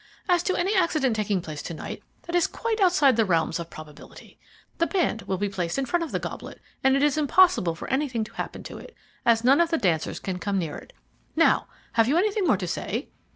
[0.27, 3.69] As to any accident taking place to night, that is quite outside the realms of
[3.69, 4.39] probability.
[4.79, 7.87] The band will be placed in front of the goblet, and it is impossible for
[7.87, 8.95] anything to happen to it,
[9.27, 10.91] as none of the dancers can come near it.
[11.35, 13.09] Now, have you anything more to say?"